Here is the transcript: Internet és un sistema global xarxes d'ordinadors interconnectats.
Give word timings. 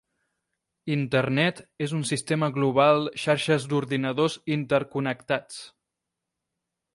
Internet 0.93 1.59
és 1.87 1.93
un 1.97 2.01
sistema 2.11 2.49
global 2.55 3.05
xarxes 3.25 3.69
d'ordinadors 3.75 4.39
interconnectats. 4.57 5.61